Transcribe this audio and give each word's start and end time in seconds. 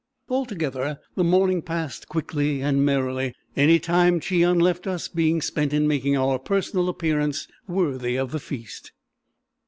Altogether 0.29 0.99
the 1.15 1.23
morning 1.23 1.61
passed 1.61 2.07
quickly 2.09 2.59
and 2.59 2.83
merrily, 2.83 3.35
any 3.55 3.77
time 3.77 4.19
Cheon 4.19 4.59
left 4.59 4.87
us 4.87 5.07
being 5.07 5.43
spent 5.43 5.73
in 5.73 5.87
making 5.87 6.17
our 6.17 6.39
personal 6.39 6.89
appearance 6.89 7.47
worthy 7.67 8.15
of 8.15 8.31
the 8.31 8.39
feast. 8.39 8.93